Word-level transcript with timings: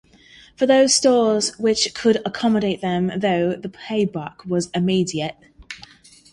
For 0.55 0.65
those 0.65 0.95
stores 0.95 1.59
which 1.59 1.93
could 1.93 2.23
accommodate 2.25 2.81
them, 2.81 3.11
though, 3.19 3.53
the 3.55 3.69
payback 3.69 4.43
was 4.47 4.71
immediate. 4.73 5.35